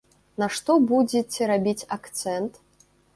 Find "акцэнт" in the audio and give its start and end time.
1.97-2.59